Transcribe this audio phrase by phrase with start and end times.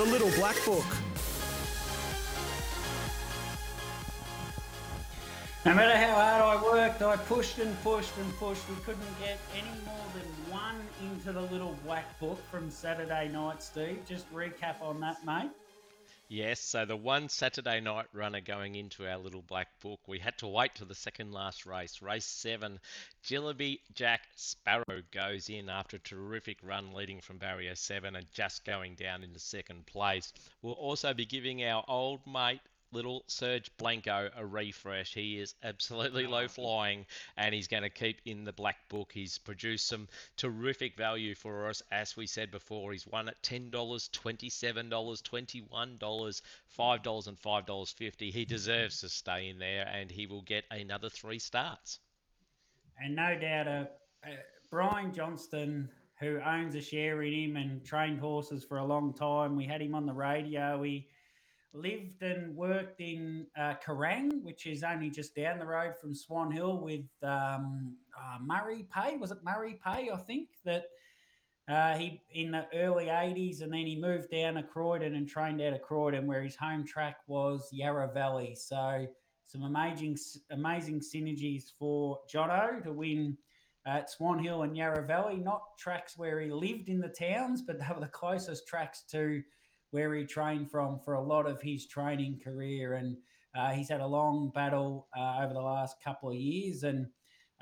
[0.00, 0.86] the Little Black Book.
[5.66, 8.66] No matter how hard I worked, I pushed and pushed and pushed.
[8.70, 13.62] We couldn't get any more than one into the little black book from Saturday night,
[13.62, 14.00] Steve.
[14.08, 15.50] Just recap on that, mate.
[16.32, 20.38] Yes, so the one Saturday night runner going into our little black book, we had
[20.38, 22.78] to wait to the second last race, race seven.
[23.24, 28.64] Jillaby Jack Sparrow goes in after a terrific run leading from barrier seven and just
[28.64, 30.32] going down into second place.
[30.62, 32.60] We'll also be giving our old mate
[32.92, 35.14] little Serge Blanco a refresh.
[35.14, 39.12] He is absolutely low flying and he's going to keep in the black book.
[39.12, 41.82] He's produced some terrific value for us.
[41.90, 46.42] As we said before, he's won at $10, $27, $21,
[46.78, 48.32] $5, and $5.50.
[48.32, 52.00] He deserves to stay in there and he will get another three starts.
[53.02, 53.84] And no doubt, uh,
[54.24, 54.30] uh,
[54.70, 59.56] Brian Johnston, who owns a share in him and trained horses for a long time,
[59.56, 60.82] we had him on the radio.
[60.82, 61.08] He
[61.72, 66.50] lived and worked in uh, Kerang, which is only just down the road from Swan
[66.50, 69.16] Hill with um, uh, Murray Pay.
[69.16, 70.10] Was it Murray Pay?
[70.10, 70.84] I think that
[71.68, 75.60] uh, he in the early 80s and then he moved down to Croydon and trained
[75.60, 78.56] out of Croydon where his home track was Yarra Valley.
[78.56, 79.06] So
[79.46, 80.16] some amazing,
[80.50, 83.36] amazing synergies for Jono to win
[83.86, 85.36] at Swan Hill and Yarra Valley.
[85.36, 89.42] Not tracks where he lived in the towns, but they were the closest tracks to
[89.90, 92.94] where he trained from for a lot of his training career.
[92.94, 93.16] And
[93.54, 96.82] uh, he's had a long battle uh, over the last couple of years.
[96.84, 97.06] And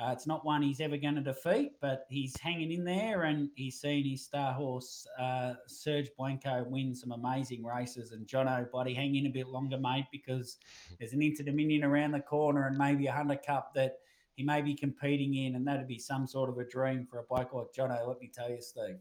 [0.00, 3.48] uh, it's not one he's ever going to defeat, but he's hanging in there and
[3.56, 8.12] he's seen his star horse, uh, Serge Blanco, win some amazing races.
[8.12, 10.58] And Jono, buddy, hang in a bit longer, mate, because
[10.98, 13.96] there's an Inter Dominion around the corner and maybe a Hunter Cup that
[14.36, 15.56] he may be competing in.
[15.56, 18.30] And that'd be some sort of a dream for a bloke like Jono, let me
[18.32, 18.98] tell you, Steve.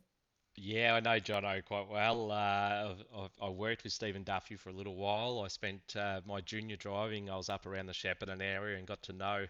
[0.60, 2.32] Yeah, I know Jono quite well.
[2.32, 2.96] Uh,
[3.40, 5.44] I worked with Stephen Duffy for a little while.
[5.46, 7.30] I spent uh, my junior driving.
[7.30, 9.46] I was up around the Shepparton area and got to know,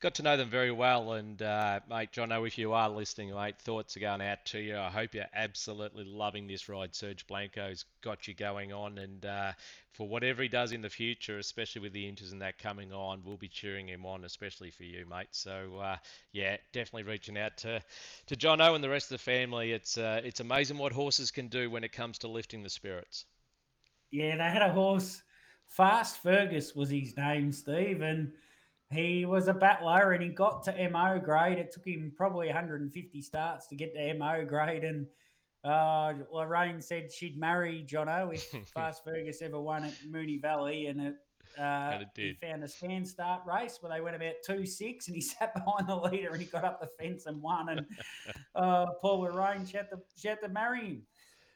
[0.00, 1.14] got to know them very well.
[1.14, 4.76] And uh, mate, Jono, if you are listening, mate, thoughts are going out to you.
[4.76, 6.94] I hope you're absolutely loving this ride.
[6.94, 9.52] Serge Blanco's got you going on, and uh,
[9.92, 13.22] for whatever he does in the future, especially with the inters and that coming on,
[13.24, 15.28] we'll be cheering him on, especially for you, mate.
[15.30, 15.96] So uh,
[16.32, 17.82] yeah, definitely reaching out to
[18.26, 19.72] to Jono and the rest of the family.
[19.72, 23.24] It's uh, it's amazing what horses can do when it comes to lifting the spirits.
[24.10, 25.22] Yeah, they had a horse.
[25.66, 28.32] Fast Fergus was his name, Steve, and
[28.90, 31.58] he was a battler and he got to MO grade.
[31.58, 34.84] It took him probably 150 starts to get to MO grade.
[34.84, 35.06] And
[35.64, 40.86] uh, Lorraine said she'd marry Jono if Fast Fergus ever won at Moonee Valley.
[40.86, 41.14] And it,
[41.58, 45.16] uh, it he found a stand start race where they went about 2 6 and
[45.16, 47.68] he sat behind the leader and he got up the fence and won.
[47.68, 47.86] And
[48.54, 51.02] uh, Paul Lorraine, she had, to, she had to marry him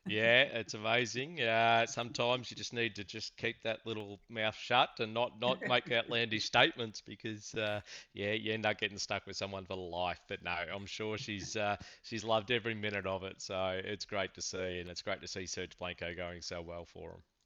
[0.09, 1.41] yeah, it's amazing.
[1.41, 5.59] Uh, sometimes you just need to just keep that little mouth shut and not not
[5.69, 7.81] make outlandish statements because uh,
[8.15, 10.21] yeah, you end up getting stuck with someone for life.
[10.29, 13.43] But no, I'm sure she's uh, she's loved every minute of it.
[13.43, 16.85] So it's great to see, and it's great to see Serge Blanco going so well
[16.85, 17.23] for him.